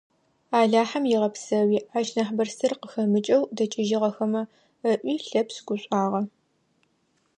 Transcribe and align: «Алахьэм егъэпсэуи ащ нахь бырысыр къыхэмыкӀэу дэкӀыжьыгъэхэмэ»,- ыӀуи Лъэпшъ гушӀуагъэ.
«Алахьэм 0.59 1.03
егъэпсэуи 1.15 1.79
ащ 1.97 2.07
нахь 2.15 2.33
бырысыр 2.37 2.73
къыхэмыкӀэу 2.81 3.43
дэкӀыжьыгъэхэмэ»,- 3.55 4.41
ыӀуи 4.89 5.15
Лъэпшъ 5.27 5.59
гушӀуагъэ. 5.67 6.21